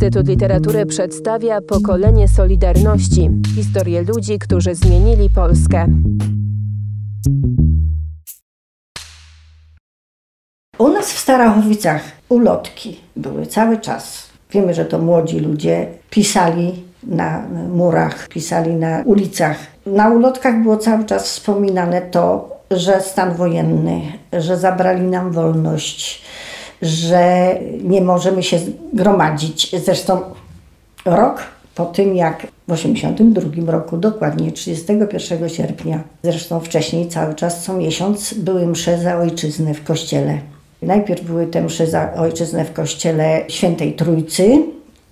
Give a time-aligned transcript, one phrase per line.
[0.00, 5.86] Instytut Literatury przedstawia pokolenie Solidarności historię ludzi, którzy zmienili Polskę.
[10.78, 14.26] U nas w Starachowicach ulotki były cały czas.
[14.50, 19.56] Wiemy, że to młodzi ludzie pisali na murach, pisali na ulicach.
[19.86, 26.22] Na ulotkach było cały czas wspominane to, że stan wojenny, że zabrali nam wolność,
[26.82, 28.58] że nie możemy się
[28.92, 29.76] gromadzić.
[29.84, 30.20] Zresztą
[31.04, 31.42] rok
[31.74, 38.34] po tym, jak w 1982 roku, dokładnie 31 sierpnia, zresztą wcześniej cały czas co miesiąc
[38.34, 40.38] były msze za ojczyznę w kościele.
[40.82, 44.62] Najpierw były te msze za ojczyznę w kościele Świętej Trójcy,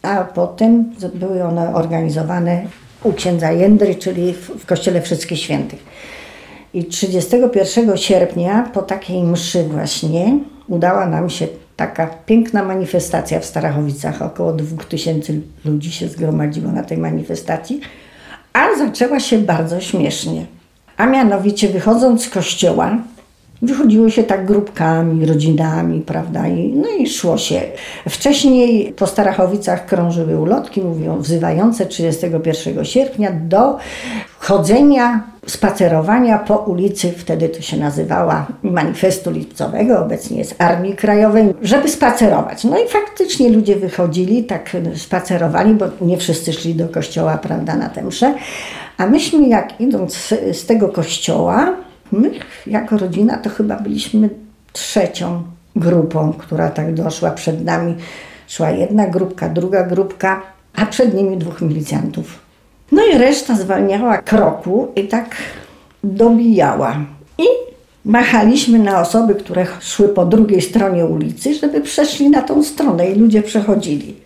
[0.02, 2.62] a potem były one organizowane
[3.04, 5.84] u księdza Jędry, czyli w kościele Wszystkich Świętych.
[6.74, 14.22] I 31 sierpnia po takiej mszy właśnie udała nam się taka piękna manifestacja w Starachowicach.
[14.22, 15.32] Około 2000
[15.64, 17.80] ludzi się zgromadziło na tej manifestacji,
[18.52, 20.46] a zaczęła się bardzo śmiesznie.
[20.96, 22.98] A mianowicie wychodząc z kościoła,
[23.62, 26.48] Wychodziło się tak grupkami, rodzinami, prawda?
[26.48, 27.60] I, no i szło się.
[28.08, 33.78] Wcześniej po Starachowicach krążyły ulotki, mówią, wzywające 31 sierpnia do
[34.38, 41.88] chodzenia, spacerowania po ulicy, wtedy to się nazywała Manifestu Lipcowego, obecnie jest Armii Krajowej, żeby
[41.88, 42.64] spacerować.
[42.64, 47.88] No i faktycznie ludzie wychodzili, tak spacerowali, bo nie wszyscy szli do kościoła, prawda, na
[47.88, 48.34] tę mszę.
[48.98, 51.76] A myśmy jak idąc z, z tego kościoła,
[52.12, 52.30] My
[52.66, 54.30] jako rodzina to chyba byliśmy
[54.72, 55.42] trzecią
[55.76, 57.94] grupą, która tak doszła przed nami.
[58.48, 60.42] Szła jedna grupka, druga grupka,
[60.76, 62.38] a przed nimi dwóch milicjantów.
[62.92, 65.36] No i reszta zwalniała kroku i tak
[66.04, 66.96] dobijała.
[67.38, 67.44] I
[68.04, 73.14] machaliśmy na osoby, które szły po drugiej stronie ulicy, żeby przeszli na tą stronę i
[73.14, 74.16] ludzie przechodzili.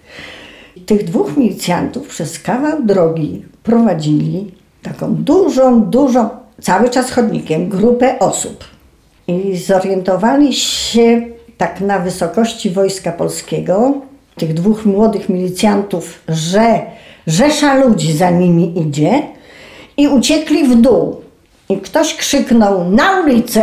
[0.87, 4.51] Tych dwóch milicjantów przez kawał drogi prowadzili
[4.83, 6.29] taką dużą, dużą
[6.61, 8.65] cały czas chodnikiem grupę osób.
[9.29, 11.23] I zorientowali się
[11.59, 13.95] tak na wysokości Wojska Polskiego,
[14.37, 16.81] tych dwóch młodych milicjantów, że
[17.27, 19.23] rzesza ludzi za nimi idzie
[19.97, 21.21] i uciekli w dół.
[21.69, 23.63] I ktoś krzyknął na ulicę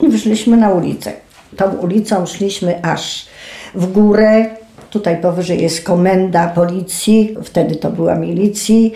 [0.00, 1.12] i wyszliśmy na ulicę.
[1.56, 3.26] Tą ulicą szliśmy aż
[3.74, 4.46] w górę.
[4.92, 8.92] Tutaj powyżej jest komenda policji, wtedy to była milicji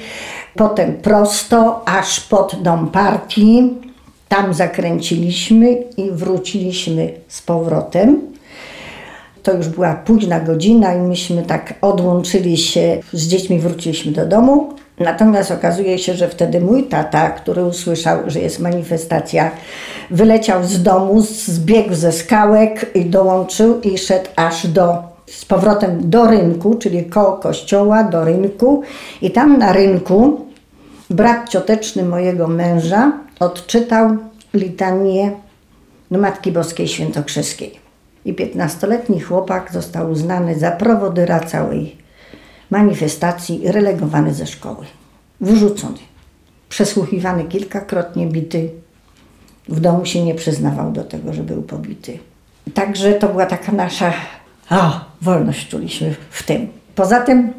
[0.57, 3.75] potem prosto aż pod dom partii.
[4.29, 8.21] Tam zakręciliśmy i wróciliśmy z powrotem.
[9.43, 14.75] To już była późna godzina i myśmy tak odłączyli się, z dziećmi wróciliśmy do domu.
[14.99, 19.51] Natomiast okazuje się, że wtedy mój tata, który usłyszał, że jest manifestacja,
[20.11, 26.27] wyleciał z domu, zbiegł ze skałek i dołączył i szedł aż do, z powrotem do
[26.27, 28.83] rynku, czyli koło kościoła, do rynku.
[29.23, 30.47] I tam na rynku
[31.11, 34.17] brat cioteczny mojego męża odczytał
[34.55, 35.31] litanię
[36.11, 37.87] Matki Boskiej Świętokrzyskiej.
[38.25, 41.97] I piętnastoletni chłopak został uznany za prowodyra całej
[42.71, 44.87] manifestacji i relegowany ze szkoły.
[45.41, 45.99] Wyrzucony.
[46.69, 48.71] Przesłuchiwany kilkakrotnie, bity.
[49.69, 52.19] W domu się nie przyznawał do tego, że był pobity.
[52.75, 54.13] Także to była taka nasza
[54.71, 56.69] o, wolność czuliśmy w tym.
[56.95, 57.53] Poza tym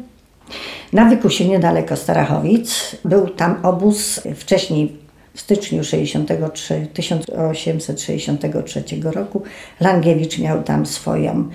[0.92, 4.96] na Wykusie niedaleko Starachowic był tam obóz wcześniej
[5.34, 9.42] w styczniu 63, 1863 roku
[9.80, 11.48] Langiewicz miał tam swoją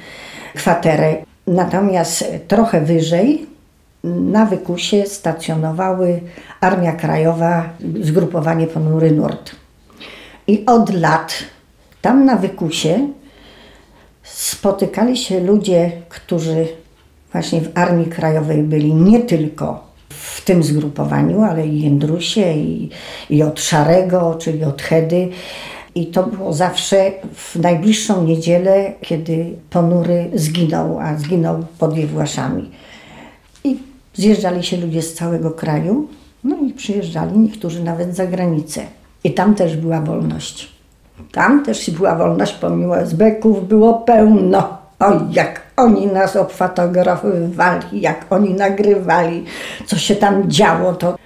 [0.56, 1.16] kwaterę.
[1.48, 3.46] Natomiast trochę wyżej
[4.04, 6.22] na Wykusie stacjonowały
[6.62, 7.70] Armia Krajowa,
[8.02, 9.52] zgrupowanie Ponury Nord.
[10.48, 11.34] I od lat
[12.02, 13.08] tam na Wykusie
[14.24, 16.68] spotykali się ludzie, którzy
[17.32, 22.90] właśnie w Armii Krajowej byli nie tylko w tym zgrupowaniu, ale i Jędrusie, i,
[23.30, 25.30] i od Szarego, czyli od Hedy.
[25.96, 32.70] I to było zawsze w najbliższą niedzielę, kiedy ponury zginął, a zginął pod Wiewłaszami.
[33.64, 33.78] I
[34.14, 36.08] zjeżdżali się ludzie z całego kraju,
[36.44, 38.82] no i przyjeżdżali niektórzy nawet za granicę.
[39.24, 40.73] I tam też była wolność.
[41.32, 44.78] Tam też była wolność, pomimo SB-ków było pełno.
[45.00, 49.44] Oj, jak oni nas obfotografowali, jak oni nagrywali,
[49.86, 51.18] co się tam działo, to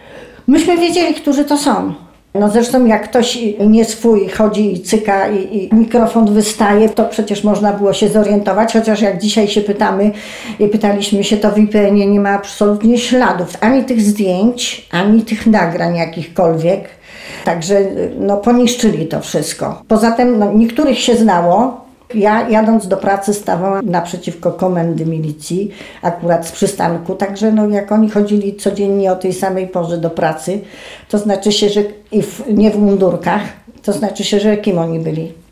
[0.48, 1.94] myśmy wiedzieli, którzy to są.
[2.40, 7.44] No zresztą jak ktoś nie swój chodzi i cyka i, i, mikrofon wystaje, to przecież
[7.44, 10.12] można było się zorientować, chociaż jak dzisiaj się pytamy
[10.60, 15.48] i pytaliśmy się, to w IPN nie ma absolutnie śladów, ani tych zdjęć, ani tych
[15.48, 16.97] nagrań jakichkolwiek.
[17.46, 17.82] Także
[18.20, 19.82] no, poniszczyli to wszystko.
[19.88, 25.72] Poza tym no, niektórych się znało, Ja jadąc do pracy stawałam naprzeciwko komendy milicji,
[26.02, 30.62] akurat z przystanku, także no jak oni chodzili codziennie o tej samej porze do pracy,
[31.10, 33.42] to znaczy się, że w, nie w mundurkach,
[33.84, 35.47] to znaczy się, że kim oni byli.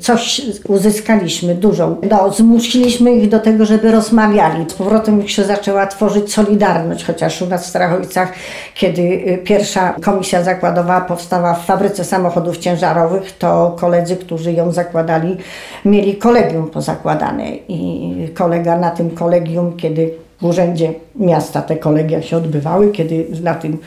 [0.00, 1.96] Coś uzyskaliśmy, dużo.
[2.10, 4.64] No, zmusiliśmy ich do tego, żeby rozmawiali.
[4.70, 8.32] Z powrotem już się zaczęła tworzyć solidarność, chociaż u nas w Strachowicach,
[8.74, 15.36] kiedy y, pierwsza komisja zakładowa powstała w fabryce samochodów ciężarowych, to koledzy, którzy ją zakładali,
[15.84, 17.50] mieli kolegium pozakładane.
[17.68, 23.54] I kolega na tym kolegium, kiedy w urzędzie miasta te kolegia się odbywały, kiedy na
[23.54, 23.78] tym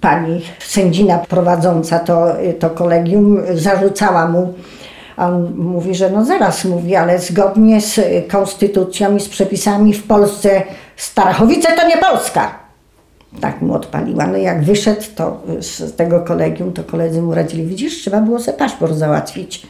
[0.00, 2.26] pani sędzina prowadząca to,
[2.58, 4.54] to kolegium zarzucała mu
[5.20, 10.02] a on mówi, że no zaraz mówi, ale zgodnie z konstytucją i z przepisami w
[10.02, 10.62] Polsce
[10.96, 12.58] Starachowice to nie Polska.
[13.40, 14.26] Tak mu odpaliła.
[14.26, 18.58] No jak wyszedł to z tego kolegium, to koledzy mu radzili, widzisz, trzeba było sobie
[18.58, 19.66] paszport załatwić.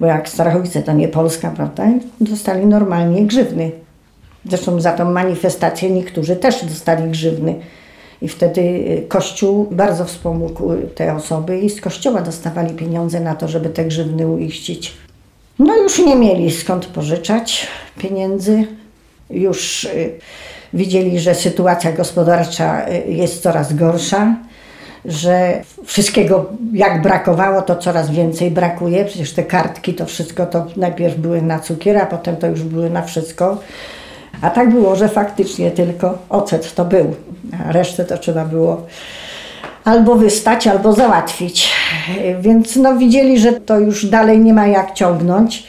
[0.00, 1.84] Bo jak Starachowice to nie Polska, prawda?
[2.20, 3.70] Dostali normalnie grzywny.
[4.48, 7.54] Zresztą za tą manifestację niektórzy też dostali grzywny.
[8.22, 13.48] I wtedy y, Kościół bardzo wspomógł te osoby i z Kościoła dostawali pieniądze na to,
[13.48, 14.94] żeby te grzywny uiścić.
[15.58, 17.66] No już nie mieli skąd pożyczać
[17.98, 18.66] pieniędzy.
[19.30, 20.18] Już y,
[20.72, 24.36] widzieli, że sytuacja gospodarcza y, jest coraz gorsza,
[25.04, 29.04] że wszystkiego jak brakowało, to coraz więcej brakuje.
[29.04, 32.90] Przecież te kartki to wszystko to najpierw były na cukier, a potem to już były
[32.90, 33.58] na wszystko.
[34.42, 37.14] A tak było, że faktycznie tylko ocet to był,
[37.68, 38.86] a resztę to trzeba było
[39.84, 41.70] albo wystać, albo załatwić.
[42.40, 45.66] Więc no, widzieli, że to już dalej nie ma jak ciągnąć.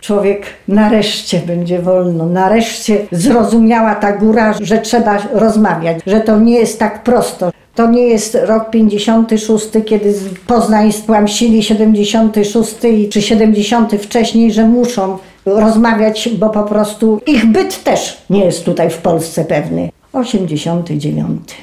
[0.00, 6.78] Człowiek nareszcie będzie wolno, nareszcie zrozumiała ta góra, że trzeba rozmawiać, że to nie jest
[6.78, 7.52] tak prosto.
[7.74, 10.14] To nie jest rok 56, kiedy
[10.46, 12.76] Poznań spłamsili 76
[13.10, 18.90] czy 70 wcześniej, że muszą rozmawiać, bo po prostu ich byt też nie jest tutaj
[18.90, 19.90] w Polsce pewny.
[20.12, 21.54] 89.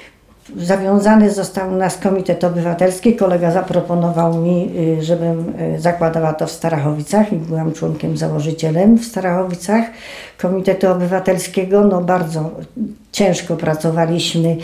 [0.57, 3.15] Zawiązany został nas Komitet Obywatelski.
[3.15, 9.05] Kolega zaproponował mi, y, żebym y, zakładała to w Starachowicach i byłam członkiem założycielem w
[9.05, 9.85] Starachowicach
[10.37, 11.83] Komitetu Obywatelskiego.
[11.83, 12.51] No bardzo
[13.11, 14.57] ciężko pracowaliśmy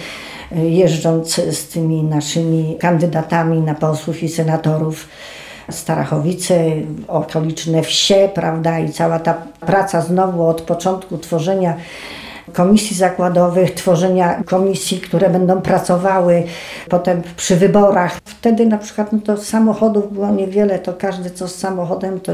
[0.52, 5.08] y, jeżdżąc z tymi naszymi kandydatami na posłów i senatorów.
[5.70, 6.56] Starachowice,
[7.08, 11.76] okoliczne wsie, prawda, i cała ta praca znowu od początku tworzenia
[12.54, 16.44] komisji zakładowych, tworzenia komisji, które będą pracowały
[16.90, 18.20] potem przy wyborach.
[18.26, 22.32] Wtedy na przykład no to samochodów było niewiele, to każdy co z samochodem to,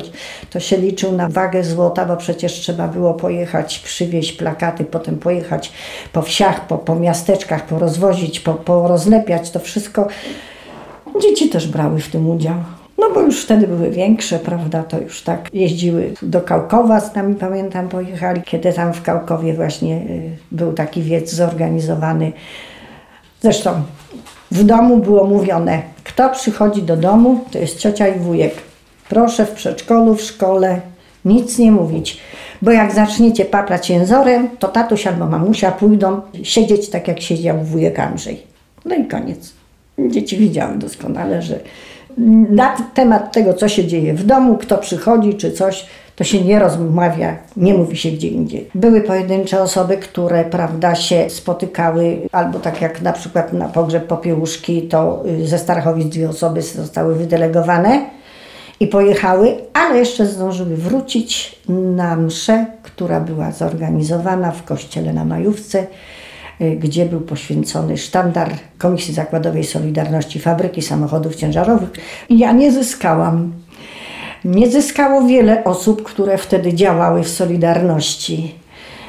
[0.49, 5.71] to się liczył na wagę złota, bo przecież trzeba było pojechać, przywieźć plakaty, potem pojechać
[6.13, 10.07] po wsiach, po, po miasteczkach, porozwozić, po, porozlepiać, to wszystko.
[11.21, 12.55] Dzieci też brały w tym udział.
[13.01, 17.35] No bo już wtedy były większe, prawda, to już tak jeździły do Kałkowa z nami,
[17.35, 22.31] pamiętam, pojechali, kiedy tam w Kałkowie właśnie y, był taki wiec zorganizowany.
[23.41, 23.71] Zresztą
[24.51, 28.53] w domu było mówione, kto przychodzi do domu, to jest ciocia i wujek.
[29.09, 30.81] Proszę w przedszkolu, w szkole
[31.25, 32.17] nic nie mówić,
[32.61, 37.99] bo jak zaczniecie paplać jęzorem, to tatuś albo mamusia pójdą siedzieć tak, jak siedział wujek
[37.99, 38.43] Andrzej.
[38.85, 39.53] No i koniec.
[40.09, 41.59] Dzieci widziały doskonale, że
[42.49, 45.85] na temat tego, co się dzieje w domu, kto przychodzi czy coś,
[46.15, 48.69] to się nie rozmawia, nie mówi się gdzie indziej.
[48.75, 54.81] Były pojedyncze osoby, które prawda, się spotykały, albo tak jak na przykład na pogrzeb Popiełuszki,
[54.81, 58.05] to y, ze Starachowic dwie osoby zostały wydelegowane
[58.79, 65.87] i pojechały, ale jeszcze zdążyły wrócić na mszę, która była zorganizowana w kościele na Majówce
[66.79, 71.89] gdzie był poświęcony sztandar Komisji Zakładowej Solidarności Fabryki Samochodów Ciężarowych.
[72.29, 73.53] Ja nie zyskałam.
[74.45, 78.55] Nie zyskało wiele osób, które wtedy działały w Solidarności.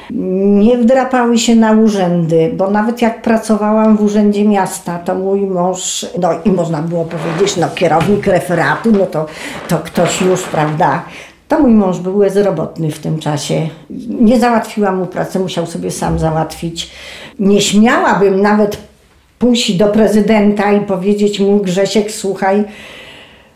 [0.09, 6.05] Nie wdrapały się na urzędy, bo nawet jak pracowałam w Urzędzie Miasta, to mój mąż,
[6.19, 9.25] no i można było powiedzieć, no kierownik referatu, no to,
[9.67, 11.03] to ktoś już, prawda,
[11.47, 13.67] to mój mąż był bezrobotny w tym czasie.
[14.09, 16.91] Nie załatwiłam mu pracy, musiał sobie sam załatwić.
[17.39, 18.77] Nie śmiałabym nawet
[19.39, 22.63] pójść do prezydenta i powiedzieć mu, Grzesiek, słuchaj,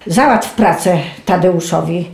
[0.08, 2.08] załatw pracę Tadeuszowi.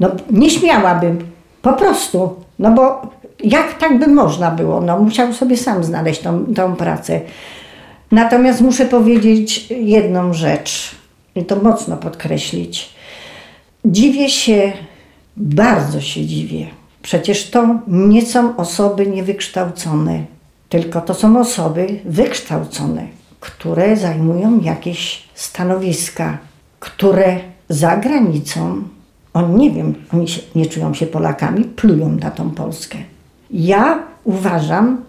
[0.00, 1.18] No nie śmiałabym,
[1.62, 2.34] po prostu.
[2.58, 3.02] No bo
[3.44, 4.80] jak tak by można było?
[4.80, 7.20] No musiał sobie sam znaleźć tą, tą pracę.
[8.12, 10.94] Natomiast muszę powiedzieć jedną rzecz
[11.34, 12.90] i to mocno podkreślić.
[13.84, 14.72] Dziwię się
[15.36, 16.66] bardzo się dziwię.
[17.02, 20.24] Przecież to nie są osoby niewykształcone,
[20.68, 23.06] tylko to są osoby wykształcone,
[23.40, 26.38] które zajmują jakieś stanowiska,
[26.80, 28.82] które za granicą
[29.32, 32.98] Oni nie wiem, oni się, nie czują się Polakami, plują na tą Polskę.
[33.50, 35.02] Ja uważam,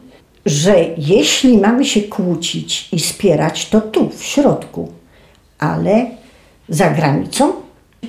[0.46, 4.92] że jeśli mamy się kłócić i spierać, to tu, w środku,
[5.60, 6.06] ale
[6.70, 7.54] za granicą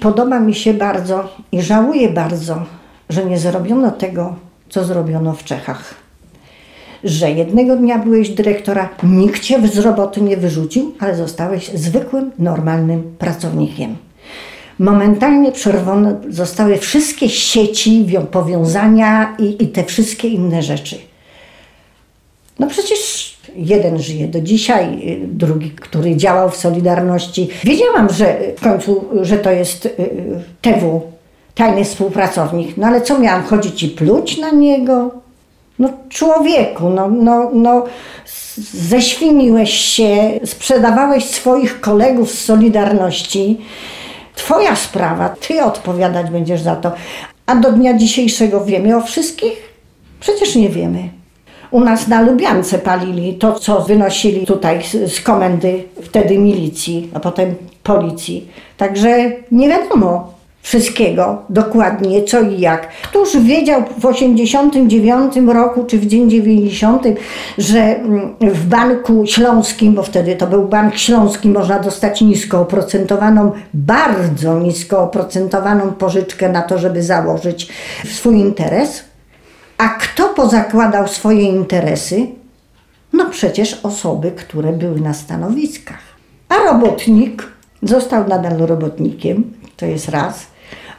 [0.01, 2.65] podoba mi się bardzo i żałuję bardzo,
[3.09, 4.37] że nie zrobiono tego,
[4.69, 5.95] co zrobiono w Czechach.
[7.05, 13.03] Że jednego dnia byłeś dyrektora, nikt cię z roboty nie wyrzucił, ale zostałeś zwykłym, normalnym
[13.19, 13.97] pracownikiem.
[14.79, 20.99] Momentalnie przerwane zostały wszystkie sieci, wią- powiązania i, i te wszystkie inne rzeczy.
[22.59, 27.49] No przecież jeden żyje do dzisiaj, drugi, który działał w Solidarności.
[27.65, 31.03] Wiedziałam, że w końcu, że to jest y, y, TW,
[31.55, 32.77] tajny współpracownik.
[32.77, 35.11] No ale co miałam chodzić i pluć na niego?
[35.79, 37.85] No człowieku, no, no, no
[38.73, 43.61] zeświniłeś się, sprzedawałeś swoich kolegów z Solidarności.
[44.35, 46.93] Twoja sprawa, ty odpowiadać będziesz za to.
[47.47, 49.75] A do dnia dzisiejszego wiemy o wszystkich?
[50.21, 51.09] Przecież nie wiemy.
[51.71, 57.55] U nas na Lubiance palili to, co wynosili tutaj z komendy wtedy milicji, a potem
[57.83, 58.49] policji.
[58.77, 62.89] Także nie wiadomo wszystkiego dokładnie, co i jak.
[62.89, 67.05] Któż wiedział w 89 roku czy w dzień 90,
[67.59, 73.53] że mm, w Banku Śląskim, bo wtedy to był Bank Śląski, można dostać nisko oprocentowaną,
[73.75, 77.69] bardzo nisko oprocentowaną pożyczkę na to, żeby założyć
[78.05, 79.05] swój interes.
[79.79, 82.27] A kto pozakładał swoje interesy?
[83.13, 85.99] No przecież osoby, które były na stanowiskach.
[86.49, 87.47] A robotnik
[87.83, 90.47] został nadal robotnikiem, to jest raz.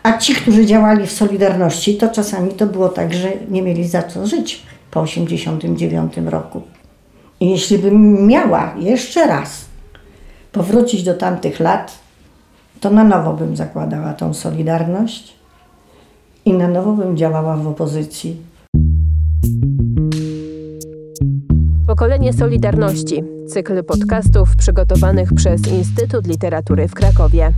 [0.03, 4.03] A ci, którzy działali w Solidarności, to czasami to było tak, że nie mieli za
[4.03, 6.61] co żyć po 89 roku.
[7.39, 9.65] I jeśli bym miała jeszcze raz
[10.51, 11.99] powrócić do tamtych lat,
[12.79, 15.35] to na nowo bym zakładała tą Solidarność
[16.45, 18.37] i na nowo bym działała w opozycji.
[21.87, 23.23] Pokolenie Solidarności.
[23.47, 27.53] Cykl podcastów przygotowanych przez Instytut Literatury w Krakowie.